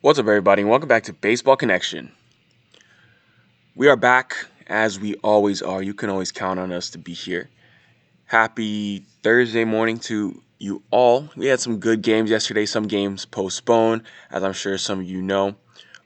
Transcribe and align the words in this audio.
What's 0.00 0.20
up, 0.20 0.28
everybody, 0.28 0.62
and 0.62 0.70
welcome 0.70 0.88
back 0.88 1.02
to 1.04 1.12
Baseball 1.12 1.56
Connection. 1.56 2.12
We 3.74 3.88
are 3.88 3.96
back 3.96 4.46
as 4.68 5.00
we 5.00 5.14
always 5.24 5.60
are. 5.60 5.82
You 5.82 5.92
can 5.92 6.08
always 6.08 6.30
count 6.30 6.60
on 6.60 6.70
us 6.70 6.90
to 6.90 6.98
be 6.98 7.12
here. 7.12 7.50
Happy 8.26 9.00
Thursday 9.24 9.64
morning 9.64 9.98
to 9.98 10.40
you 10.60 10.84
all. 10.92 11.28
We 11.34 11.46
had 11.46 11.58
some 11.58 11.80
good 11.80 12.02
games 12.02 12.30
yesterday, 12.30 12.64
some 12.64 12.86
games 12.86 13.24
postponed, 13.24 14.02
as 14.30 14.44
I'm 14.44 14.52
sure 14.52 14.78
some 14.78 15.00
of 15.00 15.04
you 15.04 15.20
know. 15.20 15.56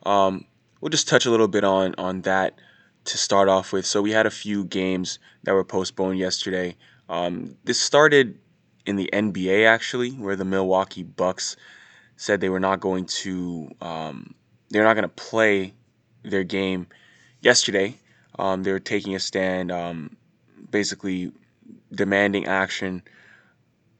Um, 0.04 0.46
we'll 0.80 0.88
just 0.88 1.06
touch 1.06 1.26
a 1.26 1.30
little 1.30 1.46
bit 1.46 1.62
on, 1.62 1.94
on 1.98 2.22
that 2.22 2.58
to 3.04 3.18
start 3.18 3.50
off 3.50 3.74
with. 3.74 3.84
So, 3.84 4.00
we 4.00 4.12
had 4.12 4.24
a 4.24 4.30
few 4.30 4.64
games 4.64 5.18
that 5.42 5.52
were 5.52 5.64
postponed 5.64 6.18
yesterday. 6.18 6.76
Um, 7.10 7.58
this 7.64 7.78
started 7.78 8.38
in 8.86 8.96
the 8.96 9.10
NBA, 9.12 9.66
actually, 9.66 10.12
where 10.12 10.34
the 10.34 10.46
Milwaukee 10.46 11.02
Bucks 11.02 11.56
said 12.22 12.40
they 12.40 12.48
were 12.48 12.60
not 12.60 12.78
going 12.78 13.04
to 13.04 13.68
um, 13.80 14.32
they're 14.70 14.84
not 14.84 14.94
going 14.94 15.02
to 15.02 15.08
play 15.08 15.74
their 16.22 16.44
game 16.44 16.86
yesterday. 17.40 17.96
Um, 18.38 18.62
they're 18.62 18.78
taking 18.78 19.16
a 19.16 19.18
stand, 19.18 19.72
um, 19.72 20.16
basically 20.70 21.32
demanding 21.92 22.46
action 22.46 23.02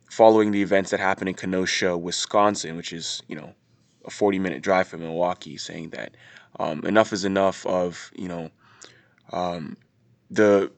following 0.08 0.52
the 0.52 0.62
events 0.62 0.90
that 0.92 1.00
happened 1.00 1.30
in 1.30 1.34
Kenosha, 1.34 1.98
Wisconsin, 1.98 2.76
which 2.76 2.92
is 2.92 3.24
you 3.26 3.34
know 3.34 3.54
a 4.04 4.10
40 4.10 4.38
minute 4.38 4.62
drive 4.62 4.86
from 4.86 5.00
Milwaukee, 5.00 5.56
saying 5.56 5.90
that 5.90 6.14
um, 6.60 6.86
enough 6.86 7.12
is 7.12 7.24
enough 7.24 7.66
of 7.66 8.12
you 8.14 8.28
know 8.28 8.50
um, 9.32 9.76
the 10.30 10.70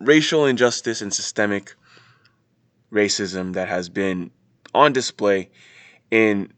racial 0.00 0.46
injustice 0.46 1.00
and 1.00 1.14
systemic 1.14 1.76
racism 2.92 3.52
that 3.52 3.68
has 3.68 3.88
been 3.88 4.32
on 4.74 4.92
display 4.92 5.48
in 6.10 6.52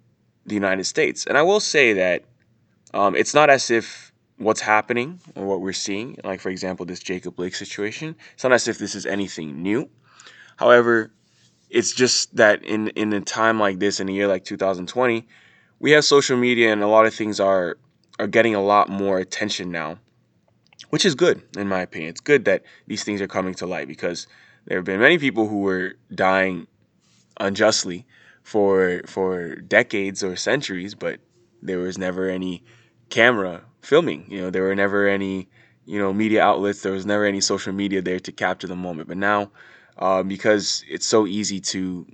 the 0.47 0.55
United 0.55 0.85
States. 0.85 1.27
And 1.27 1.39
I 1.39 1.43
will 1.43 1.61
say 1.61 1.95
that 1.95 2.25
um, 2.93 3.17
it's 3.17 3.35
not 3.35 3.51
as 3.51 3.71
if 3.71 4.13
what's 4.39 4.61
happening 4.61 5.21
or 5.35 5.47
what 5.47 5.61
we're 5.61 5.73
seeing, 5.73 6.19
like 6.25 6.41
for 6.41 6.51
example, 6.51 6.87
this 6.87 7.01
Jacob 7.01 7.37
Blake 7.37 7.55
situation, 7.55 8.17
it's 8.35 8.45
not 8.45 8.53
as 8.53 8.69
if 8.69 8.79
this 8.79 8.95
is 8.95 9.07
anything 9.07 9.63
new. 9.63 9.89
However, 10.57 11.11
it's 11.71 11.93
just 11.93 12.37
that 12.37 12.63
in 12.65 12.89
in 12.89 13.13
a 13.13 13.21
time 13.21 13.59
like 13.59 13.79
this, 13.79 14.01
in 14.01 14.09
a 14.09 14.13
year 14.13 14.29
like 14.29 14.45
2020, 14.45 15.27
we 15.81 15.91
have 15.93 16.05
social 16.05 16.37
media 16.37 16.73
and 16.73 16.83
a 16.83 16.87
lot 16.87 17.07
of 17.07 17.15
things 17.15 17.41
are 17.41 17.79
are 18.19 18.27
getting 18.27 18.55
a 18.55 18.63
lot 18.63 18.89
more 18.89 19.19
attention 19.19 19.71
now, 19.71 19.99
which 20.91 21.05
is 21.05 21.15
good 21.15 21.43
in 21.57 21.69
my 21.69 21.81
opinion. 21.81 22.11
It's 22.11 22.21
good 22.21 22.45
that 22.45 22.63
these 22.87 23.03
things 23.03 23.21
are 23.21 23.27
coming 23.27 23.55
to 23.55 23.67
light 23.67 23.89
because 23.89 24.27
there 24.67 24.79
have 24.79 24.85
been 24.85 25.01
many 25.01 25.19
people 25.19 25.49
who 25.49 25.61
were 25.61 25.95
dying 26.15 26.67
unjustly 27.41 28.07
for 28.45 29.01
for 29.07 29.57
decades 29.57 30.23
or 30.23 30.37
centuries, 30.37 30.95
but 30.95 31.19
there 31.63 31.79
was 31.79 31.99
never 31.99 32.29
any 32.29 32.63
camera 33.11 33.63
filming. 33.81 34.27
You 34.31 34.43
know, 34.43 34.51
there 34.51 34.63
were 34.63 34.75
never 34.77 35.09
any 35.09 35.49
you 35.87 35.99
know 35.99 36.13
media 36.13 36.43
outlets. 36.45 36.83
There 36.83 36.93
was 36.93 37.07
never 37.07 37.25
any 37.25 37.41
social 37.41 37.73
media 37.73 38.03
there 38.03 38.21
to 38.21 38.33
capture 38.33 38.69
the 38.69 38.77
moment. 38.77 39.09
But 39.09 39.17
now, 39.17 39.51
uh, 39.99 40.23
because 40.23 40.85
it's 40.89 41.07
so 41.07 41.27
easy 41.27 41.59
to 41.61 42.07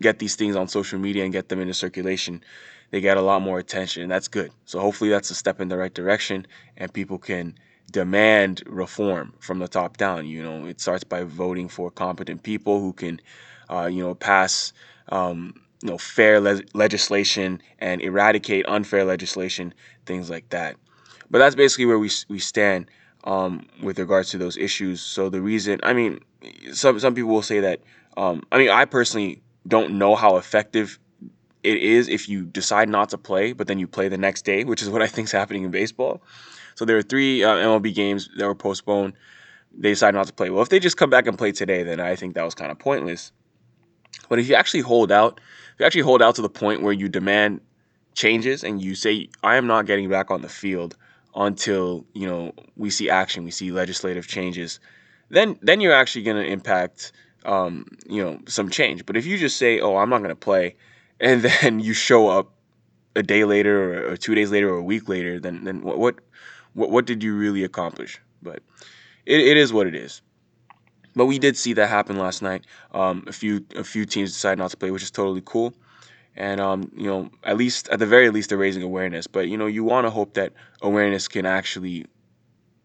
get 0.00 0.18
these 0.18 0.36
things 0.36 0.56
on 0.56 0.68
social 0.68 0.98
media 0.98 1.24
and 1.24 1.32
get 1.32 1.48
them 1.48 1.60
into 1.60 1.74
circulation, 1.74 2.42
they 2.90 3.00
get 3.00 3.16
a 3.16 3.22
lot 3.22 3.42
more 3.42 3.58
attention, 3.58 4.02
and 4.02 4.10
that's 4.10 4.28
good. 4.28 4.52
So 4.64 4.80
hopefully, 4.80 5.10
that's 5.10 5.30
a 5.30 5.34
step 5.34 5.60
in 5.60 5.68
the 5.68 5.76
right 5.76 5.92
direction, 5.92 6.46
and 6.76 6.92
people 6.92 7.18
can 7.18 7.56
demand 7.90 8.62
reform 8.66 9.34
from 9.40 9.58
the 9.58 9.68
top 9.68 9.96
down. 9.96 10.26
You 10.26 10.42
know, 10.42 10.66
it 10.66 10.80
starts 10.80 11.04
by 11.04 11.24
voting 11.24 11.68
for 11.68 11.90
competent 11.90 12.42
people 12.42 12.80
who 12.80 12.92
can, 12.92 13.20
uh, 13.68 13.86
you 13.86 14.02
know, 14.02 14.14
pass 14.14 14.72
um, 15.08 15.54
you 15.82 15.90
know, 15.90 15.98
fair 15.98 16.40
le- 16.40 16.62
legislation 16.74 17.60
and 17.78 18.00
eradicate 18.02 18.66
unfair 18.68 19.04
legislation, 19.04 19.74
things 20.06 20.30
like 20.30 20.48
that. 20.50 20.76
But 21.30 21.38
that's 21.38 21.54
basically 21.54 21.86
where 21.86 21.98
we 21.98 22.10
we 22.28 22.38
stand 22.38 22.90
um, 23.24 23.66
with 23.82 23.98
regards 23.98 24.30
to 24.30 24.38
those 24.38 24.56
issues. 24.56 25.00
So 25.00 25.28
the 25.28 25.40
reason, 25.40 25.80
I 25.82 25.92
mean, 25.92 26.20
some 26.72 26.98
some 27.00 27.14
people 27.14 27.30
will 27.30 27.42
say 27.42 27.60
that. 27.60 27.80
Um, 28.16 28.42
I 28.52 28.58
mean, 28.58 28.68
I 28.68 28.84
personally 28.84 29.42
don't 29.66 29.94
know 29.94 30.14
how 30.14 30.36
effective 30.36 30.98
it 31.62 31.78
is 31.78 32.08
if 32.08 32.28
you 32.28 32.44
decide 32.44 32.88
not 32.88 33.08
to 33.10 33.18
play, 33.18 33.52
but 33.52 33.66
then 33.66 33.78
you 33.78 33.86
play 33.86 34.08
the 34.08 34.18
next 34.18 34.44
day, 34.44 34.64
which 34.64 34.82
is 34.82 34.90
what 34.90 35.02
I 35.02 35.06
think 35.06 35.26
is 35.26 35.32
happening 35.32 35.62
in 35.64 35.70
baseball. 35.70 36.22
So 36.74 36.84
there 36.84 36.96
are 36.96 37.02
three 37.02 37.44
uh, 37.44 37.54
MLB 37.54 37.94
games 37.94 38.28
that 38.36 38.46
were 38.46 38.54
postponed. 38.54 39.14
They 39.76 39.90
decided 39.90 40.16
not 40.16 40.26
to 40.26 40.32
play. 40.32 40.50
Well, 40.50 40.62
if 40.62 40.68
they 40.68 40.80
just 40.80 40.96
come 40.96 41.10
back 41.10 41.26
and 41.26 41.38
play 41.38 41.52
today, 41.52 41.82
then 41.82 42.00
I 42.00 42.16
think 42.16 42.34
that 42.34 42.44
was 42.44 42.54
kind 42.54 42.70
of 42.70 42.78
pointless. 42.78 43.32
But 44.28 44.38
if 44.38 44.48
you 44.48 44.54
actually 44.54 44.80
hold 44.80 45.12
out, 45.12 45.40
if 45.74 45.80
you 45.80 45.86
actually 45.86 46.02
hold 46.02 46.22
out 46.22 46.34
to 46.36 46.42
the 46.42 46.48
point 46.48 46.82
where 46.82 46.92
you 46.92 47.08
demand 47.08 47.60
changes 48.14 48.62
and 48.64 48.80
you 48.80 48.94
say, 48.94 49.28
I 49.42 49.56
am 49.56 49.66
not 49.66 49.86
getting 49.86 50.08
back 50.08 50.30
on 50.30 50.42
the 50.42 50.48
field 50.48 50.96
until, 51.34 52.04
you 52.12 52.26
know, 52.26 52.52
we 52.76 52.90
see 52.90 53.08
action, 53.08 53.44
we 53.44 53.50
see 53.50 53.72
legislative 53.72 54.26
changes, 54.26 54.80
then 55.30 55.58
then 55.62 55.80
you're 55.80 55.94
actually 55.94 56.24
going 56.24 56.36
to 56.36 56.46
impact 56.46 57.12
um, 57.44 57.86
you 58.06 58.22
know, 58.22 58.40
some 58.46 58.70
change. 58.70 59.04
But 59.06 59.16
if 59.16 59.26
you 59.26 59.38
just 59.38 59.56
say, 59.56 59.80
"Oh, 59.80 59.96
I'm 59.96 60.08
not 60.08 60.18
going 60.18 60.30
to 60.30 60.36
play," 60.36 60.76
and 61.20 61.42
then 61.62 61.80
you 61.80 61.92
show 61.92 62.28
up 62.28 62.52
a 63.14 63.22
day 63.22 63.44
later 63.44 64.06
or, 64.06 64.12
or, 64.12 64.16
two 64.16 64.34
days 64.34 64.50
later 64.50 64.72
or 64.72 64.78
a 64.78 64.82
week 64.82 65.08
later, 65.08 65.38
then 65.38 65.64
then 65.64 65.82
what 65.82 65.98
what 65.98 66.16
what, 66.74 66.90
what 66.90 67.06
did 67.06 67.22
you 67.22 67.36
really 67.36 67.64
accomplish? 67.64 68.20
But 68.42 68.62
it, 69.26 69.40
it 69.40 69.56
is 69.56 69.72
what 69.72 69.86
it 69.86 69.94
is. 69.94 70.22
But 71.14 71.26
we 71.26 71.38
did 71.38 71.56
see 71.56 71.72
that 71.74 71.88
happen 71.88 72.16
last 72.16 72.42
night. 72.42 72.66
Um, 72.92 73.24
a 73.26 73.32
few 73.32 73.64
a 73.76 73.84
few 73.84 74.04
teams 74.04 74.32
decided 74.32 74.58
not 74.58 74.70
to 74.70 74.76
play, 74.76 74.90
which 74.90 75.02
is 75.02 75.10
totally 75.10 75.42
cool. 75.44 75.74
And 76.36 76.60
um, 76.60 76.90
you 76.96 77.06
know, 77.06 77.30
at 77.44 77.56
least 77.56 77.88
at 77.88 77.98
the 77.98 78.06
very 78.06 78.30
least, 78.30 78.48
they're 78.48 78.58
raising 78.58 78.82
awareness. 78.82 79.26
But 79.26 79.48
you 79.48 79.56
know, 79.56 79.66
you 79.66 79.84
want 79.84 80.06
to 80.06 80.10
hope 80.10 80.34
that 80.34 80.52
awareness 80.80 81.28
can 81.28 81.44
actually 81.44 82.06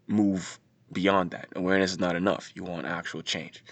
move 0.06 0.58
beyond 0.92 1.30
that. 1.30 1.48
Awareness 1.56 1.92
is 1.92 1.98
not 1.98 2.16
enough. 2.16 2.50
You 2.54 2.64
want 2.64 2.86
actual 2.86 3.22
change. 3.22 3.62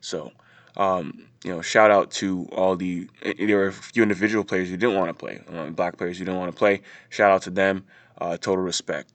So, 0.00 0.32
um, 0.76 1.26
you 1.44 1.52
know, 1.52 1.62
shout 1.62 1.90
out 1.90 2.10
to 2.12 2.48
all 2.52 2.76
the 2.76 3.08
there 3.38 3.58
were 3.58 3.68
a 3.68 3.72
few 3.72 4.02
individual 4.02 4.44
players 4.44 4.68
who 4.68 4.76
didn't 4.76 4.96
want 4.96 5.08
to 5.08 5.14
play, 5.14 5.40
uh, 5.52 5.70
black 5.70 5.96
players 5.96 6.18
who 6.18 6.24
didn't 6.24 6.40
want 6.40 6.52
to 6.52 6.58
play. 6.58 6.82
Shout 7.08 7.30
out 7.30 7.42
to 7.42 7.50
them. 7.50 7.84
Uh, 8.18 8.36
total 8.36 8.64
respect. 8.64 9.12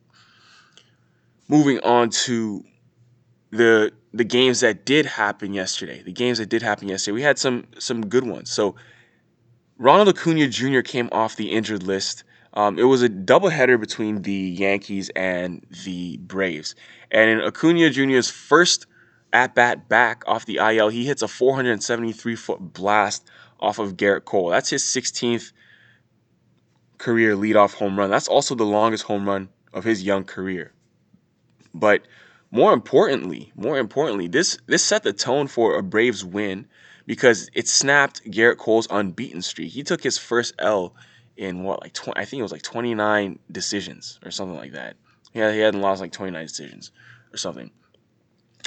Moving 1.47 1.79
on 1.81 2.09
to 2.09 2.63
the 3.51 3.91
the 4.13 4.23
games 4.23 4.61
that 4.61 4.85
did 4.85 5.06
happen 5.06 5.53
yesterday. 5.53 6.01
The 6.01 6.11
games 6.11 6.38
that 6.38 6.50
did 6.50 6.61
happen 6.61 6.88
yesterday, 6.88 7.13
we 7.13 7.22
had 7.22 7.38
some 7.38 7.67
some 7.79 8.06
good 8.07 8.25
ones. 8.25 8.51
So 8.51 8.75
Ronald 9.78 10.09
Acuna 10.09 10.47
Jr. 10.47 10.81
came 10.81 11.09
off 11.11 11.35
the 11.35 11.51
injured 11.51 11.83
list. 11.83 12.23
Um, 12.53 12.79
it 12.79 12.83
was 12.83 13.03
a 13.03 13.09
doubleheader 13.09 13.78
between 13.79 14.22
the 14.22 14.31
Yankees 14.31 15.09
and 15.16 15.66
the 15.83 16.17
Braves. 16.17 16.73
And 17.11 17.29
in 17.29 17.41
Acuna 17.41 17.89
Jr.'s 17.89 18.29
first 18.29 18.88
at 19.33 19.53
bat 19.53 19.89
back 19.89 20.23
off 20.25 20.45
the 20.45 20.57
IL, 20.57 20.88
he 20.88 21.06
hits 21.06 21.22
a 21.22 21.27
473 21.27 22.35
foot 22.38 22.73
blast 22.73 23.29
off 23.59 23.79
of 23.79 23.97
Gerrit 23.97 24.23
Cole. 24.23 24.50
That's 24.50 24.69
his 24.69 24.83
16th 24.83 25.51
career 26.97 27.35
leadoff 27.35 27.73
home 27.73 28.00
run. 28.00 28.09
That's 28.09 28.29
also 28.29 28.56
the 28.56 28.66
longest 28.66 29.03
home 29.03 29.27
run 29.27 29.50
of 29.73 29.83
his 29.83 30.03
young 30.03 30.23
career. 30.23 30.72
But 31.73 32.03
more 32.51 32.73
importantly, 32.73 33.51
more 33.56 33.78
importantly, 33.78 34.28
this 34.28 34.57
this 34.66 34.83
set 34.83 35.03
the 35.03 35.13
tone 35.13 35.47
for 35.47 35.78
a 35.78 35.83
Braves 35.83 36.23
win 36.23 36.67
because 37.06 37.50
it 37.53 37.67
snapped 37.67 38.23
Gerrit 38.29 38.57
Cole's 38.57 38.88
unbeaten 38.89 39.41
streak. 39.41 39.72
He 39.72 39.83
took 39.83 40.01
his 40.01 40.17
first 40.17 40.53
L 40.59 40.95
in 41.38 41.63
what 41.63 41.81
like 41.81 41.94
20, 41.94 42.19
I 42.19 42.25
think 42.25 42.39
it 42.39 42.44
was 42.44 42.51
like 42.51 42.61
29 42.61 43.39
decisions 43.51 44.19
or 44.23 44.31
something 44.31 44.57
like 44.57 44.73
that. 44.73 44.95
Yeah, 45.33 45.51
he 45.51 45.59
hadn't 45.59 45.81
lost 45.81 46.01
like 46.01 46.11
29 46.11 46.45
decisions 46.45 46.91
or 47.33 47.38
something. 47.38 47.72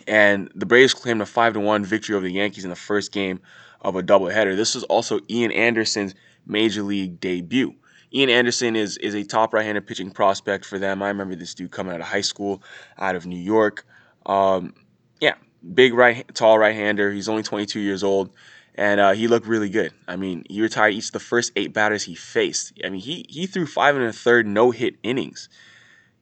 And 0.07 0.51
the 0.55 0.67
Braves 0.67 0.95
claimed 0.95 1.21
a 1.21 1.27
5 1.27 1.55
to 1.55 1.61
1 1.61 1.85
victory 1.85 2.15
over 2.15 2.27
the 2.27 2.33
Yankees 2.33 2.65
in 2.65 2.71
the 2.71 2.77
first 2.77 3.13
game 3.13 3.41
of 3.81 3.97
a 3.97 4.03
doubleheader. 4.03 4.57
This 4.57 4.75
was 4.75 4.85
also 4.85 5.21
Ian 5.31 5.51
Anderson's 5.53 6.15
major 6.47 6.83
league 6.83 7.21
debut. 7.21 7.75
Ian 8.13 8.31
Anderson 8.31 8.77
is 8.77 8.97
is 8.99 9.15
a 9.15 9.25
top 9.25 9.53
right-handed 9.53 9.87
pitching 9.87 10.11
prospect 10.11 10.65
for 10.65 10.79
them. 10.79 11.03
I 11.03 11.09
remember 11.09 11.35
this 11.35 11.55
dude 11.55 11.71
coming 11.71 11.93
out 11.93 12.01
of 12.01 12.07
high 12.07 12.23
school, 12.23 12.63
out 12.99 13.17
of 13.17 13.27
New 13.27 13.39
York. 13.39 13.85
Um, 14.27 14.75
yeah, 15.21 15.35
big 15.75 15.95
right, 15.95 16.25
tall 16.35 16.59
right-hander. 16.59 17.13
He's 17.13 17.29
only 17.29 17.43
22 17.43 17.81
years 17.81 18.03
old, 18.03 18.31
and 18.75 19.01
uh, 19.01 19.13
he 19.13 19.29
looked 19.29 19.47
really 19.47 19.69
good. 19.69 19.93
I 20.07 20.17
mean, 20.17 20.45
he 20.49 20.63
retired 20.63 20.95
each 20.95 21.07
of 21.07 21.13
the 21.13 21.21
first 21.21 21.53
eight 21.57 21.73
batters 21.73 22.03
he 22.03 22.15
faced. 22.15 22.73
I 22.85 22.89
mean, 22.89 23.01
he 23.01 23.27
he 23.29 23.47
threw 23.47 23.67
five 23.67 23.97
and 23.97 24.05
a 24.05 24.13
third 24.13 24.47
no-hit 24.47 24.97
innings 25.03 25.49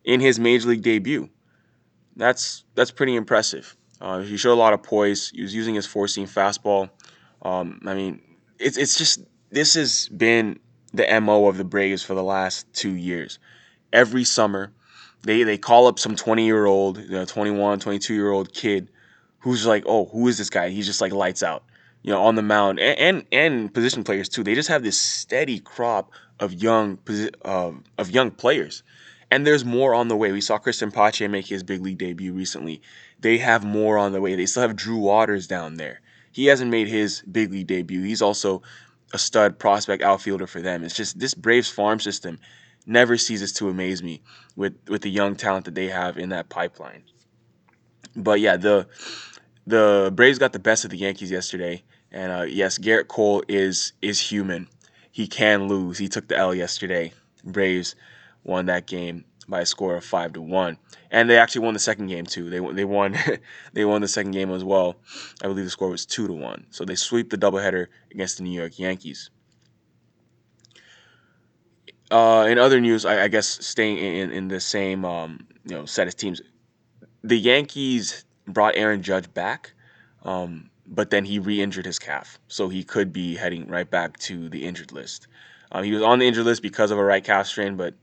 in 0.04 0.20
his 0.20 0.38
major 0.38 0.68
league 0.68 0.82
debut. 0.82 1.28
That's 2.16 2.64
that's 2.74 2.90
pretty 2.90 3.14
impressive. 3.14 3.76
Uh, 4.00 4.20
he 4.20 4.36
showed 4.36 4.54
a 4.54 4.54
lot 4.54 4.72
of 4.72 4.82
poise. 4.82 5.30
He 5.30 5.42
was 5.42 5.54
using 5.54 5.74
his 5.74 5.86
four-seam 5.86 6.26
fastball. 6.26 6.90
Um, 7.42 7.80
I 7.86 7.94
mean, 7.94 8.22
it's 8.58 8.76
it's 8.76 8.98
just 8.98 9.20
this 9.50 9.74
has 9.74 10.08
been 10.08 10.58
the 10.96 11.20
MO 11.20 11.46
of 11.46 11.56
the 11.56 11.64
Braves 11.64 12.02
for 12.02 12.14
the 12.14 12.22
last 12.22 12.72
two 12.72 12.94
years. 12.94 13.38
Every 13.92 14.24
summer, 14.24 14.72
they, 15.22 15.42
they 15.42 15.58
call 15.58 15.86
up 15.86 15.98
some 15.98 16.16
20 16.16 16.44
year 16.44 16.66
old, 16.66 16.98
you 16.98 17.10
know, 17.10 17.24
21, 17.24 17.80
22 17.80 18.14
year 18.14 18.30
old 18.30 18.52
kid 18.52 18.88
who's 19.40 19.66
like, 19.66 19.84
oh, 19.86 20.06
who 20.06 20.28
is 20.28 20.38
this 20.38 20.50
guy? 20.50 20.70
He's 20.70 20.86
just 20.86 21.00
like 21.00 21.12
lights 21.12 21.42
out, 21.42 21.64
you 22.02 22.12
know, 22.12 22.22
on 22.22 22.34
the 22.34 22.42
mound 22.42 22.80
and, 22.80 22.98
and, 22.98 23.24
and 23.32 23.74
position 23.74 24.04
players 24.04 24.28
too. 24.28 24.42
They 24.42 24.54
just 24.54 24.68
have 24.68 24.82
this 24.82 24.98
steady 24.98 25.60
crop 25.60 26.10
of 26.40 26.52
young 26.52 26.98
uh, 27.44 27.72
of 27.98 28.10
young 28.10 28.30
players. 28.30 28.82
And 29.30 29.46
there's 29.46 29.64
more 29.64 29.94
on 29.94 30.08
the 30.08 30.16
way. 30.16 30.30
We 30.30 30.40
saw 30.40 30.58
Cristian 30.58 30.92
Pache 30.92 31.26
make 31.26 31.46
his 31.46 31.62
big 31.62 31.82
league 31.82 31.98
debut 31.98 32.32
recently. 32.32 32.80
They 33.20 33.38
have 33.38 33.64
more 33.64 33.98
on 33.98 34.12
the 34.12 34.20
way. 34.20 34.36
They 34.36 34.46
still 34.46 34.62
have 34.62 34.76
Drew 34.76 34.98
Waters 34.98 35.46
down 35.46 35.76
there. 35.76 36.00
He 36.30 36.46
hasn't 36.46 36.70
made 36.70 36.86
his 36.86 37.22
big 37.22 37.50
league 37.50 37.66
debut. 37.66 38.02
He's 38.02 38.22
also 38.22 38.62
a 39.12 39.18
stud 39.18 39.58
prospect 39.58 40.02
outfielder 40.02 40.46
for 40.46 40.60
them. 40.60 40.84
It's 40.84 40.96
just 40.96 41.18
this 41.18 41.34
Braves 41.34 41.70
farm 41.70 42.00
system 42.00 42.38
never 42.86 43.16
ceases 43.16 43.52
to 43.54 43.68
amaze 43.68 44.02
me 44.02 44.22
with 44.54 44.74
with 44.88 45.02
the 45.02 45.10
young 45.10 45.36
talent 45.36 45.64
that 45.66 45.74
they 45.74 45.88
have 45.88 46.18
in 46.18 46.30
that 46.30 46.48
pipeline. 46.48 47.04
But 48.14 48.40
yeah, 48.40 48.56
the 48.56 48.88
the 49.66 50.12
Braves 50.14 50.38
got 50.38 50.52
the 50.52 50.58
best 50.58 50.84
of 50.84 50.90
the 50.90 50.98
Yankees 50.98 51.30
yesterday, 51.30 51.82
and 52.10 52.32
uh, 52.32 52.42
yes, 52.42 52.78
Gerrit 52.78 53.08
Cole 53.08 53.42
is 53.48 53.92
is 54.02 54.20
human. 54.20 54.68
He 55.10 55.26
can 55.26 55.68
lose. 55.68 55.98
He 55.98 56.08
took 56.08 56.28
the 56.28 56.36
L 56.36 56.54
yesterday. 56.54 57.12
Braves 57.44 57.94
won 58.44 58.66
that 58.66 58.86
game 58.86 59.24
by 59.48 59.60
a 59.60 59.66
score 59.66 59.96
of 59.96 60.04
five 60.04 60.32
to 60.34 60.42
one, 60.42 60.78
and 61.10 61.30
they 61.30 61.38
actually 61.38 61.64
won 61.64 61.74
the 61.74 61.80
second 61.80 62.08
game 62.08 62.26
too. 62.26 62.50
They 62.50 62.60
they 62.72 62.84
won 62.84 63.16
they 63.72 63.84
won 63.84 64.00
the 64.00 64.08
second 64.08 64.32
game 64.32 64.50
as 64.50 64.64
well. 64.64 64.96
I 65.42 65.46
believe 65.46 65.64
the 65.64 65.70
score 65.70 65.90
was 65.90 66.06
two 66.06 66.26
to 66.26 66.32
one. 66.32 66.66
So 66.70 66.84
they 66.84 66.96
sweep 66.96 67.30
the 67.30 67.38
doubleheader 67.38 67.86
against 68.10 68.38
the 68.38 68.44
New 68.44 68.58
York 68.58 68.78
Yankees. 68.78 69.30
Uh, 72.10 72.46
in 72.48 72.58
other 72.58 72.80
news, 72.80 73.04
I, 73.04 73.24
I 73.24 73.28
guess 73.28 73.46
staying 73.66 73.98
in, 73.98 74.30
in 74.30 74.48
the 74.48 74.60
same 74.60 75.04
um, 75.04 75.46
you 75.64 75.76
know 75.76 75.86
set 75.86 76.06
of 76.06 76.16
teams, 76.16 76.40
the 77.22 77.36
Yankees 77.36 78.24
brought 78.46 78.76
Aaron 78.76 79.02
Judge 79.02 79.32
back, 79.34 79.72
um, 80.22 80.70
but 80.86 81.10
then 81.10 81.24
he 81.24 81.38
re-injured 81.38 81.86
his 81.86 81.98
calf, 81.98 82.38
so 82.48 82.68
he 82.68 82.84
could 82.84 83.12
be 83.12 83.34
heading 83.34 83.66
right 83.66 83.90
back 83.90 84.18
to 84.18 84.48
the 84.48 84.64
injured 84.64 84.92
list. 84.92 85.26
Um, 85.72 85.82
he 85.82 85.92
was 85.92 86.02
on 86.02 86.20
the 86.20 86.28
injured 86.28 86.44
list 86.44 86.62
because 86.62 86.92
of 86.92 86.98
a 86.98 87.04
right 87.04 87.24
calf 87.24 87.46
strain, 87.46 87.76
but 87.76 87.94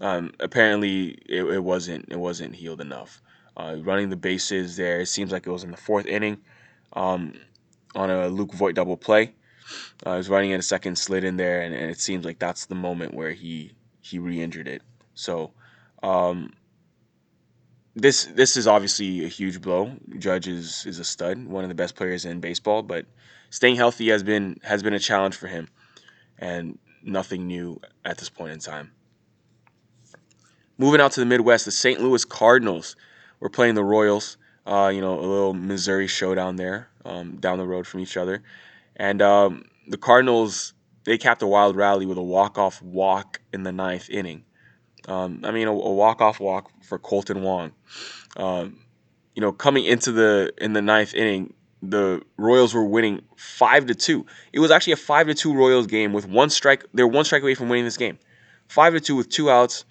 um, 0.00 0.32
apparently 0.40 1.18
it, 1.26 1.44
it, 1.44 1.62
wasn't 1.62 2.06
it 2.10 2.18
wasn't 2.18 2.54
healed 2.54 2.80
enough. 2.80 3.20
Uh, 3.56 3.76
running 3.80 4.10
the 4.10 4.16
bases 4.16 4.76
there, 4.76 5.00
it 5.00 5.06
seems 5.06 5.32
like 5.32 5.46
it 5.46 5.50
was 5.50 5.64
in 5.64 5.70
the 5.70 5.76
fourth 5.76 6.06
inning 6.06 6.38
um, 6.92 7.32
on 7.94 8.10
a 8.10 8.28
Luke 8.28 8.52
Voit 8.52 8.74
double 8.74 8.96
play. 8.96 9.32
Uh, 10.04 10.12
he 10.12 10.16
was 10.18 10.28
running 10.28 10.50
in 10.50 10.60
a 10.60 10.62
second 10.62 10.96
slid 10.96 11.24
in 11.24 11.36
there, 11.36 11.62
and, 11.62 11.74
and, 11.74 11.90
it 11.90 11.98
seems 11.98 12.24
like 12.24 12.38
that's 12.38 12.66
the 12.66 12.74
moment 12.74 13.14
where 13.14 13.32
he 13.32 13.72
he 14.00 14.18
re-injured 14.18 14.68
it. 14.68 14.82
So 15.14 15.52
um, 16.02 16.52
this 17.96 18.26
this 18.26 18.56
is 18.56 18.66
obviously 18.66 19.24
a 19.24 19.28
huge 19.28 19.60
blow. 19.60 19.92
Judge 20.18 20.46
is 20.46 20.84
is 20.86 20.98
a 20.98 21.04
stud, 21.04 21.46
one 21.46 21.64
of 21.64 21.68
the 21.68 21.74
best 21.74 21.96
players 21.96 22.26
in 22.26 22.40
baseball, 22.40 22.82
but 22.82 23.06
staying 23.50 23.76
healthy 23.76 24.08
has 24.10 24.22
been 24.22 24.60
has 24.62 24.82
been 24.82 24.92
a 24.92 24.98
challenge 24.98 25.34
for 25.34 25.46
him, 25.46 25.68
and 26.38 26.78
nothing 27.02 27.46
new 27.46 27.80
at 28.04 28.18
this 28.18 28.28
point 28.28 28.52
in 28.52 28.58
time. 28.58 28.92
Moving 30.78 31.00
out 31.00 31.12
to 31.12 31.20
the 31.20 31.26
Midwest, 31.26 31.64
the 31.64 31.70
St. 31.70 32.00
Louis 32.00 32.24
Cardinals 32.24 32.96
were 33.40 33.48
playing 33.48 33.74
the 33.74 33.84
Royals. 33.84 34.36
Uh, 34.66 34.90
you 34.92 35.00
know, 35.00 35.18
a 35.18 35.22
little 35.22 35.54
Missouri 35.54 36.08
showdown 36.08 36.56
there, 36.56 36.88
um, 37.04 37.36
down 37.36 37.58
the 37.58 37.66
road 37.66 37.86
from 37.86 38.00
each 38.00 38.16
other, 38.16 38.42
and 38.96 39.22
um, 39.22 39.64
the 39.86 39.96
Cardinals 39.96 40.74
they 41.04 41.16
capped 41.16 41.40
a 41.40 41.46
wild 41.46 41.76
rally 41.76 42.04
with 42.04 42.18
a 42.18 42.22
walk-off 42.22 42.82
walk 42.82 43.40
in 43.52 43.62
the 43.62 43.70
ninth 43.70 44.10
inning. 44.10 44.44
Um, 45.06 45.40
I 45.44 45.52
mean, 45.52 45.68
a, 45.68 45.70
a 45.70 45.92
walk-off 45.92 46.40
walk 46.40 46.68
for 46.82 46.98
Kolten 46.98 47.42
Wong. 47.42 47.72
Um, 48.36 48.80
you 49.36 49.40
know, 49.40 49.52
coming 49.52 49.84
into 49.84 50.10
the 50.10 50.52
in 50.58 50.72
the 50.72 50.82
ninth 50.82 51.14
inning, 51.14 51.54
the 51.80 52.22
Royals 52.36 52.74
were 52.74 52.84
winning 52.84 53.22
five 53.36 53.86
to 53.86 53.94
two. 53.94 54.26
It 54.52 54.58
was 54.58 54.72
actually 54.72 54.94
a 54.94 54.96
five 54.96 55.28
to 55.28 55.34
two 55.34 55.54
Royals 55.54 55.86
game 55.86 56.12
with 56.12 56.26
one 56.26 56.50
strike. 56.50 56.84
They're 56.92 57.06
one 57.06 57.24
strike 57.24 57.42
away 57.42 57.54
from 57.54 57.68
winning 57.68 57.84
this 57.84 57.96
game. 57.96 58.18
Five 58.66 58.94
to 58.94 59.00
two 59.00 59.14
with 59.14 59.28
two 59.28 59.48
outs 59.48 59.84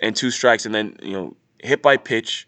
and 0.00 0.14
two 0.14 0.30
strikes, 0.30 0.66
and 0.66 0.74
then 0.74 0.96
you 1.02 1.12
know 1.12 1.36
hit 1.60 1.82
by 1.82 1.96
pitch, 1.96 2.46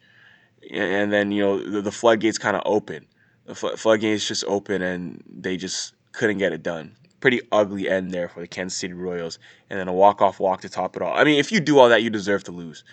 and 0.70 1.12
then 1.12 1.32
you 1.32 1.42
know 1.42 1.70
the, 1.70 1.82
the 1.82 1.92
floodgates 1.92 2.38
kind 2.38 2.56
of 2.56 2.62
open. 2.64 3.06
The 3.46 3.54
floodgates 3.54 4.26
just 4.26 4.44
open, 4.46 4.82
and 4.82 5.22
they 5.28 5.56
just 5.56 5.94
couldn't 6.12 6.38
get 6.38 6.52
it 6.52 6.62
done. 6.62 6.96
Pretty 7.20 7.40
ugly 7.52 7.88
end 7.88 8.10
there 8.10 8.28
for 8.28 8.40
the 8.40 8.48
Kansas 8.48 8.78
City 8.78 8.92
Royals, 8.92 9.38
and 9.70 9.78
then 9.78 9.88
a 9.88 9.92
walk 9.92 10.20
off 10.20 10.40
walk 10.40 10.62
to 10.62 10.68
top 10.68 10.96
it 10.96 11.02
all. 11.02 11.16
I 11.16 11.24
mean, 11.24 11.38
if 11.38 11.52
you 11.52 11.60
do 11.60 11.78
all 11.78 11.88
that, 11.88 12.02
you 12.02 12.10
deserve 12.10 12.44
to 12.44 12.52
lose. 12.52 12.84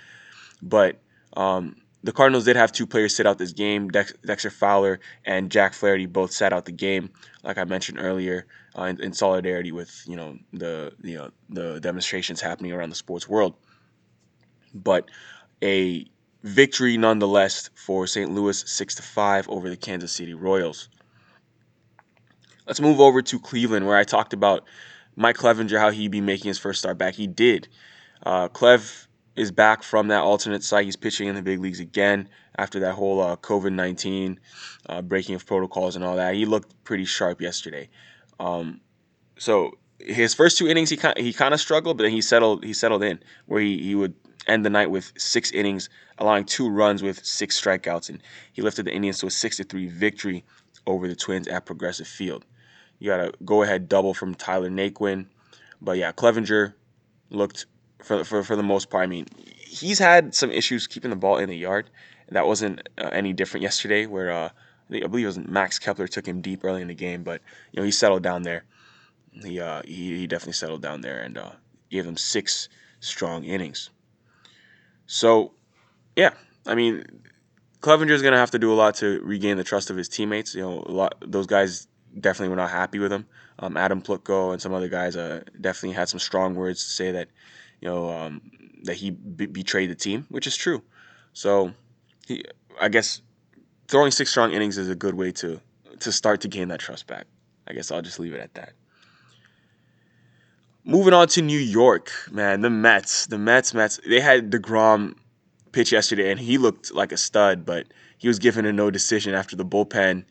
But 0.61 0.99
um, 1.35 1.75
the 2.03 2.11
Cardinals 2.11 2.45
did 2.45 2.55
have 2.55 2.71
two 2.71 2.85
players 2.85 3.15
sit 3.15 3.25
out 3.25 3.37
this 3.37 3.51
game. 3.51 3.89
Dex- 3.89 4.13
Dexter 4.25 4.49
Fowler 4.49 4.99
and 5.25 5.49
Jack 5.49 5.73
Flaherty 5.73 6.05
both 6.05 6.31
sat 6.31 6.53
out 6.53 6.65
the 6.65 6.71
game, 6.71 7.09
like 7.43 7.57
I 7.57 7.63
mentioned 7.63 7.99
earlier, 7.99 8.45
uh, 8.77 8.83
in, 8.83 9.01
in, 9.01 9.13
solidarity 9.13 9.71
with 9.71 10.03
you 10.07 10.15
know 10.15 10.37
the 10.51 10.93
you 11.01 11.15
know 11.15 11.31
the 11.49 11.79
demonstrations 11.79 12.41
happening 12.41 12.71
around 12.71 12.89
the 12.89 12.95
sports 12.95 13.27
world 13.27 13.55
but 14.73 15.09
a 15.63 16.05
victory 16.43 16.97
nonetheless 16.97 17.69
for 17.73 18.05
St. 18.05 18.31
Louis 18.31 18.63
6 18.67 18.95
to 18.95 19.01
5 19.01 19.49
over 19.49 19.69
the 19.69 19.77
Kansas 19.77 20.11
City 20.11 20.33
Royals. 20.33 20.89
Let's 22.67 22.81
move 22.81 22.99
over 22.99 23.21
to 23.21 23.39
Cleveland, 23.39 23.85
where 23.85 23.97
I 23.97 24.03
talked 24.03 24.33
about 24.33 24.63
Mike 25.15 25.37
Clevinger, 25.37 25.79
how 25.79 25.91
he'd 25.91 26.11
be 26.11 26.21
making 26.21 26.47
his 26.47 26.57
first 26.57 26.79
start 26.79 26.97
back. 26.97 27.15
He 27.15 27.27
did. 27.27 27.67
Uh, 28.25 28.47
Clev 28.49 29.07
is 29.35 29.51
back 29.51 29.83
from 29.83 30.07
that 30.09 30.21
alternate 30.21 30.63
site. 30.63 30.85
He's 30.85 30.95
pitching 30.95 31.27
in 31.27 31.35
the 31.35 31.41
big 31.41 31.59
leagues 31.59 31.79
again 31.79 32.29
after 32.57 32.79
that 32.81 32.93
whole 32.93 33.19
uh, 33.19 33.35
COVID 33.37 33.73
19 33.73 34.39
uh, 34.87 35.01
breaking 35.01 35.35
of 35.35 35.45
protocols 35.45 35.95
and 35.95 36.05
all 36.05 36.15
that. 36.15 36.35
He 36.35 36.45
looked 36.45 36.83
pretty 36.83 37.05
sharp 37.05 37.41
yesterday. 37.41 37.89
Um, 38.39 38.81
so 39.37 39.77
his 40.05 40.33
first 40.33 40.57
two 40.57 40.67
innings, 40.67 40.89
he 40.89 40.97
kind 40.97 41.17
he 41.17 41.33
kind 41.33 41.53
of 41.53 41.59
struggled, 41.59 41.97
but 41.97 42.03
then 42.03 42.11
he 42.11 42.21
settled 42.21 42.63
he 42.63 42.73
settled 42.73 43.03
in 43.03 43.19
where 43.45 43.61
he, 43.61 43.81
he 43.81 43.95
would 43.95 44.13
end 44.47 44.65
the 44.65 44.69
night 44.69 44.91
with 44.91 45.13
six 45.17 45.51
innings, 45.51 45.89
allowing 46.17 46.45
two 46.45 46.69
runs 46.69 47.01
with 47.01 47.23
six 47.25 47.59
strikeouts, 47.59 48.09
and 48.09 48.21
he 48.51 48.61
lifted 48.61 48.85
the 48.85 48.93
Indians 48.93 49.19
to 49.19 49.27
a 49.27 49.31
six 49.31 49.57
to 49.57 49.63
three 49.63 49.87
victory 49.87 50.43
over 50.85 51.07
the 51.07 51.15
Twins 51.15 51.47
at 51.47 51.65
Progressive 51.65 52.07
Field. 52.07 52.45
You 52.99 53.09
got 53.09 53.19
a 53.19 53.33
go 53.45 53.63
ahead 53.63 53.89
double 53.89 54.13
from 54.13 54.35
Tyler 54.35 54.69
Naquin, 54.69 55.25
but 55.81 55.97
yeah, 55.97 56.11
Clevinger 56.11 56.73
looked 57.29 57.65
for 58.01 58.23
for 58.23 58.43
for 58.43 58.55
the 58.55 58.63
most 58.63 58.89
part. 58.89 59.03
I 59.03 59.07
mean, 59.07 59.27
he's 59.37 59.99
had 59.99 60.35
some 60.35 60.51
issues 60.51 60.87
keeping 60.87 61.09
the 61.09 61.15
ball 61.15 61.37
in 61.37 61.49
the 61.49 61.57
yard. 61.57 61.89
That 62.29 62.47
wasn't 62.47 62.87
uh, 62.97 63.09
any 63.11 63.33
different 63.33 63.61
yesterday, 63.63 64.05
where 64.05 64.31
uh, 64.31 64.49
I 64.89 65.07
believe 65.07 65.25
it 65.25 65.27
was 65.27 65.37
Max 65.39 65.79
Kepler 65.79 66.07
took 66.07 66.25
him 66.25 66.41
deep 66.41 66.63
early 66.63 66.81
in 66.81 66.87
the 66.87 66.95
game, 66.95 67.23
but 67.23 67.41
you 67.71 67.79
know 67.79 67.85
he 67.85 67.91
settled 67.91 68.23
down 68.23 68.43
there. 68.43 68.63
He 69.41 69.59
uh, 69.59 69.81
he, 69.85 70.17
he 70.17 70.27
definitely 70.27 70.53
settled 70.53 70.81
down 70.81 71.01
there 71.01 71.21
and 71.21 71.37
uh, 71.37 71.51
gave 71.89 72.05
them 72.05 72.17
six 72.17 72.69
strong 72.99 73.43
innings. 73.43 73.89
So, 75.05 75.53
yeah, 76.15 76.31
I 76.65 76.75
mean, 76.75 77.03
Clevinger 77.81 78.11
is 78.11 78.21
going 78.21 78.31
to 78.31 78.37
have 78.37 78.51
to 78.51 78.59
do 78.59 78.71
a 78.71 78.75
lot 78.75 78.95
to 78.95 79.19
regain 79.21 79.57
the 79.57 79.63
trust 79.63 79.89
of 79.89 79.97
his 79.97 80.07
teammates. 80.07 80.55
You 80.55 80.61
know, 80.61 80.83
a 80.85 80.91
lot 80.91 81.15
those 81.25 81.47
guys 81.47 81.87
definitely 82.19 82.49
were 82.49 82.55
not 82.55 82.69
happy 82.69 82.99
with 82.99 83.11
him. 83.11 83.25
Um, 83.59 83.77
Adam 83.77 84.01
Plutko 84.01 84.53
and 84.53 84.61
some 84.61 84.73
other 84.73 84.87
guys 84.87 85.15
uh, 85.15 85.41
definitely 85.59 85.95
had 85.95 86.09
some 86.09 86.19
strong 86.19 86.55
words 86.55 86.83
to 86.83 86.89
say 86.89 87.11
that, 87.11 87.29
you 87.81 87.89
know, 87.89 88.09
um, 88.09 88.41
that 88.83 88.95
he 88.95 89.11
b- 89.11 89.45
betrayed 89.45 89.89
the 89.89 89.95
team, 89.95 90.25
which 90.29 90.47
is 90.47 90.55
true. 90.55 90.81
So, 91.33 91.73
he, 92.27 92.43
I 92.79 92.89
guess 92.89 93.21
throwing 93.87 94.11
six 94.11 94.31
strong 94.31 94.53
innings 94.53 94.77
is 94.77 94.89
a 94.89 94.95
good 94.95 95.15
way 95.15 95.31
to 95.33 95.59
to 95.99 96.11
start 96.11 96.41
to 96.41 96.47
gain 96.47 96.69
that 96.69 96.79
trust 96.79 97.07
back. 97.07 97.27
I 97.67 97.73
guess 97.73 97.91
I'll 97.91 98.01
just 98.01 98.19
leave 98.19 98.33
it 98.33 98.39
at 98.39 98.53
that. 98.55 98.73
Moving 100.85 101.13
on 101.13 101.29
to 101.29 101.41
New 101.41 101.59
York, 101.59 102.11
man, 102.29 102.59
the 102.59 102.69
Mets, 102.69 103.27
the 103.27 103.37
Mets, 103.37 103.73
Mets. 103.73 104.01
They 104.05 104.19
had 104.19 104.51
Degrom 104.51 105.15
pitch 105.71 105.93
yesterday, 105.93 106.29
and 106.29 106.37
he 106.37 106.57
looked 106.57 106.93
like 106.93 107.13
a 107.13 107.17
stud, 107.17 107.65
but 107.65 107.87
he 108.17 108.27
was 108.27 108.37
given 108.37 108.65
a 108.65 108.73
no 108.73 108.91
decision 108.91 109.33
after 109.33 109.55
the 109.55 109.63
bullpen 109.63 110.25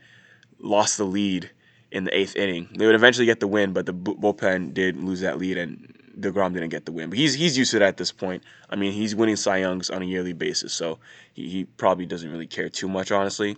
lost 0.58 0.98
the 0.98 1.04
lead 1.04 1.50
in 1.90 2.04
the 2.04 2.14
eighth 2.14 2.36
inning. 2.36 2.68
They 2.76 2.84
would 2.84 2.94
eventually 2.94 3.24
get 3.24 3.40
the 3.40 3.46
win, 3.46 3.72
but 3.72 3.86
the 3.86 3.94
bullpen 3.94 4.74
did 4.74 4.96
lose 4.96 5.20
that 5.20 5.38
lead, 5.38 5.56
and 5.56 5.94
Degrom 6.20 6.52
didn't 6.52 6.68
get 6.68 6.84
the 6.84 6.92
win. 6.92 7.08
But 7.08 7.18
he's 7.18 7.32
he's 7.32 7.56
used 7.56 7.70
to 7.70 7.78
that 7.78 7.88
at 7.88 7.96
this 7.96 8.12
point. 8.12 8.42
I 8.68 8.76
mean, 8.76 8.92
he's 8.92 9.14
winning 9.14 9.36
Cy 9.36 9.58
Youngs 9.58 9.88
on 9.88 10.02
a 10.02 10.04
yearly 10.04 10.34
basis, 10.34 10.74
so 10.74 10.98
he, 11.32 11.48
he 11.48 11.64
probably 11.64 12.04
doesn't 12.04 12.30
really 12.30 12.46
care 12.46 12.68
too 12.68 12.88
much, 12.88 13.10
honestly. 13.10 13.56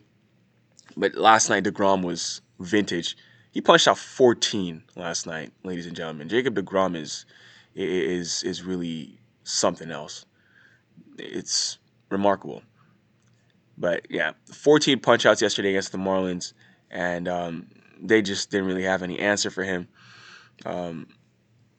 But 0.97 1.17
last 1.17 1.49
night, 1.51 1.65
Degrom 1.65 2.05
was 2.05 2.41
vintage 2.61 3.17
he 3.55 3.61
punched 3.61 3.87
out 3.87 3.97
14 3.97 4.83
last 4.97 5.29
night, 5.29 5.53
ladies 5.63 5.87
and 5.87 5.95
gentlemen. 5.95 6.29
Jacob 6.29 6.57
DeGrom 6.57 6.97
is 6.97 7.25
is 7.77 8.43
is 8.43 8.65
really 8.65 9.17
something 9.45 9.93
else. 9.93 10.27
It's 11.19 11.79
remarkable. 12.11 12.63
But 13.79 14.07
yeah, 14.11 14.33
14 14.53 14.99
punch 14.99 15.25
outs 15.25 15.41
yesterday 15.41 15.71
against 15.71 15.93
the 15.93 15.99
Marlins, 15.99 16.53
and 16.91 17.29
um, 17.29 17.69
they 18.01 18.23
just 18.23 18.51
didn't 18.51 18.67
really 18.67 18.83
have 18.83 19.03
any 19.03 19.21
answer 19.21 19.51
for 19.51 19.63
him 19.63 19.87
um, 20.67 21.07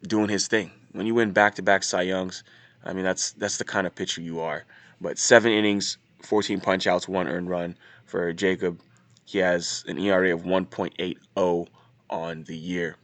doing 0.07 0.29
his 0.29 0.47
thing. 0.47 0.71
When 0.93 1.05
you 1.05 1.13
win 1.13 1.31
back-to-back 1.31 1.83
Cy 1.83 2.03
Youngs, 2.03 2.43
I 2.85 2.93
mean 2.93 3.03
that's 3.03 3.33
that's 3.33 3.57
the 3.57 3.65
kind 3.65 3.85
of 3.85 3.93
pitcher 3.93 4.21
you 4.21 4.39
are. 4.39 4.63
But 5.01 5.17
seven 5.17 5.51
innings, 5.51 5.97
14 6.23 6.61
punch 6.61 6.87
outs, 6.87 7.09
one 7.09 7.27
earned 7.27 7.49
run 7.49 7.77
for 8.05 8.31
Jacob. 8.31 8.79
He 9.25 9.39
has 9.39 9.83
an 9.87 9.97
ERA 9.97 10.33
of 10.33 10.43
1.80 10.43 11.67
on 12.09 12.43
the 12.43 12.55
year. 12.55 12.97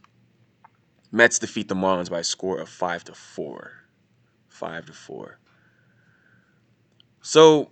Mets 1.10 1.38
defeat 1.38 1.68
the 1.68 1.74
Marlins 1.74 2.10
by 2.10 2.20
a 2.20 2.24
score 2.24 2.58
of 2.58 2.68
five 2.68 3.04
to 3.04 3.12
four. 3.12 3.72
Five 4.48 4.86
to 4.86 4.92
four. 4.92 5.38
So, 7.20 7.70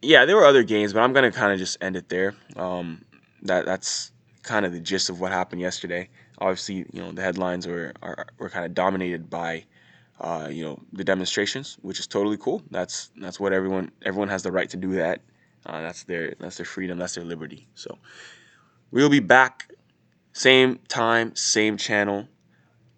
yeah, 0.00 0.24
there 0.26 0.36
were 0.36 0.44
other 0.44 0.62
games, 0.62 0.92
but 0.92 1.00
I'm 1.00 1.12
gonna 1.12 1.32
kind 1.32 1.52
of 1.52 1.58
just 1.58 1.78
end 1.80 1.96
it 1.96 2.08
there. 2.08 2.34
Um, 2.56 3.04
that 3.42 3.66
that's 3.66 4.12
kind 4.42 4.64
of 4.64 4.72
the 4.72 4.80
gist 4.80 5.10
of 5.10 5.20
what 5.20 5.32
happened 5.32 5.60
yesterday. 5.60 6.08
Obviously, 6.38 6.86
you 6.92 7.02
know 7.02 7.10
the 7.12 7.22
headlines 7.22 7.66
were 7.66 7.92
are, 8.02 8.26
were 8.38 8.48
kind 8.48 8.64
of 8.64 8.74
dominated 8.74 9.28
by, 9.28 9.64
uh, 10.20 10.48
you 10.50 10.64
know, 10.64 10.80
the 10.92 11.04
demonstrations, 11.04 11.78
which 11.82 11.98
is 11.98 12.06
totally 12.06 12.36
cool. 12.36 12.62
That's 12.70 13.10
that's 13.16 13.40
what 13.40 13.52
everyone 13.52 13.90
everyone 14.02 14.28
has 14.28 14.42
the 14.42 14.52
right 14.52 14.70
to 14.70 14.76
do 14.76 14.92
that. 14.92 15.20
Uh, 15.66 15.82
that's 15.82 16.04
their 16.04 16.34
that's 16.38 16.56
their 16.56 16.66
freedom. 16.66 16.98
That's 16.98 17.14
their 17.14 17.24
liberty. 17.24 17.68
So 17.74 17.98
we 18.90 19.02
will 19.02 19.10
be 19.10 19.20
back, 19.20 19.70
same 20.32 20.78
time, 20.88 21.34
same 21.36 21.76
channel. 21.76 22.28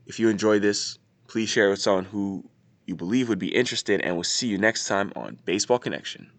If 0.07 0.19
you 0.21 0.29
enjoy 0.29 0.59
this, 0.59 0.99
please 1.27 1.49
share 1.49 1.69
it 1.69 1.71
with 1.71 1.81
someone 1.81 2.05
who 2.05 2.49
you 2.87 2.97
believe 2.97 3.29
would 3.29 3.39
be 3.39 3.55
interested, 3.55 4.01
and 4.01 4.15
we'll 4.15 4.25
see 4.25 4.49
you 4.49 4.59
next 4.59 4.87
time 4.87 5.13
on 5.15 5.39
Baseball 5.45 5.79
Connection. 5.79 6.31